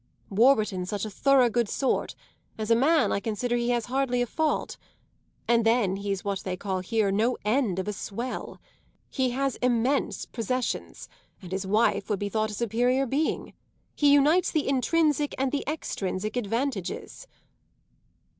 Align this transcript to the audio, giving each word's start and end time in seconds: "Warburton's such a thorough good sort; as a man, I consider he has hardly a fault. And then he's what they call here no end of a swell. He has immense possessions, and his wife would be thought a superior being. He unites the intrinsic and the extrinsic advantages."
"Warburton's 0.31 0.89
such 0.89 1.05
a 1.05 1.11
thorough 1.11 1.47
good 1.47 1.69
sort; 1.69 2.15
as 2.57 2.71
a 2.71 2.75
man, 2.75 3.11
I 3.11 3.19
consider 3.19 3.55
he 3.55 3.69
has 3.69 3.85
hardly 3.85 4.19
a 4.23 4.25
fault. 4.25 4.77
And 5.47 5.63
then 5.63 5.97
he's 5.97 6.23
what 6.25 6.39
they 6.39 6.57
call 6.57 6.79
here 6.79 7.11
no 7.11 7.37
end 7.45 7.77
of 7.77 7.87
a 7.87 7.93
swell. 7.93 8.59
He 9.11 9.29
has 9.29 9.57
immense 9.57 10.25
possessions, 10.25 11.07
and 11.39 11.51
his 11.51 11.67
wife 11.67 12.09
would 12.09 12.17
be 12.17 12.29
thought 12.29 12.49
a 12.49 12.55
superior 12.55 13.05
being. 13.05 13.53
He 13.93 14.11
unites 14.13 14.49
the 14.49 14.67
intrinsic 14.67 15.35
and 15.37 15.51
the 15.51 15.63
extrinsic 15.67 16.35
advantages." 16.35 17.27